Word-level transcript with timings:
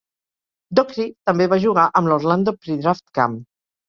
Dockery 0.77 1.03
també 1.29 1.45
va 1.51 1.59
jugar 1.65 1.83
amb 2.01 2.09
l'Orlando 2.13 2.55
Pre-Draft 2.63 3.05
Camp. 3.21 3.37